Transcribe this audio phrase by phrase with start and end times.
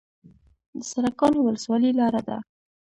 [0.77, 2.37] د سرکانو ولسوالۍ لاره ده